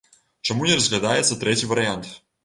[0.53, 2.09] Чаму не разглядаецца трэці варыянт?